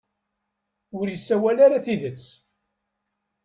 [0.97, 2.23] Ur isawal ara tidet.